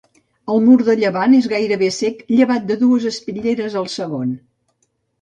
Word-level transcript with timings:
El 0.53 0.63
mur 0.67 0.77
de 0.87 0.95
llevant 0.99 1.35
és 1.41 1.51
gairebé 1.53 1.91
cec 1.99 2.25
llevat 2.39 2.69
de 2.73 2.81
dues 2.87 3.09
espitlleres 3.13 3.81
al 3.85 3.91
segon. 4.01 4.37